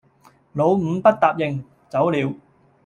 [0.53, 2.33] 老五不答應，走了；